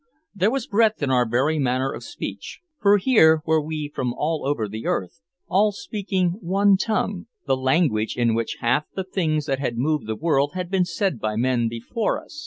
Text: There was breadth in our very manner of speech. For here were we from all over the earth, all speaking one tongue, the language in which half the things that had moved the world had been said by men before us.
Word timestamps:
There 0.33 0.49
was 0.49 0.65
breadth 0.65 1.03
in 1.03 1.11
our 1.11 1.29
very 1.29 1.59
manner 1.59 1.91
of 1.91 2.03
speech. 2.03 2.61
For 2.81 2.97
here 2.97 3.43
were 3.45 3.61
we 3.61 3.87
from 3.93 4.15
all 4.15 4.47
over 4.47 4.67
the 4.67 4.87
earth, 4.87 5.21
all 5.47 5.71
speaking 5.71 6.39
one 6.41 6.75
tongue, 6.75 7.27
the 7.45 7.55
language 7.55 8.15
in 8.17 8.33
which 8.33 8.57
half 8.61 8.85
the 8.95 9.03
things 9.03 9.45
that 9.45 9.59
had 9.59 9.77
moved 9.77 10.07
the 10.07 10.15
world 10.15 10.53
had 10.55 10.71
been 10.71 10.85
said 10.85 11.19
by 11.19 11.35
men 11.35 11.67
before 11.69 12.19
us. 12.19 12.39